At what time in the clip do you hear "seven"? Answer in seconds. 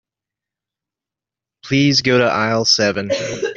2.65-3.11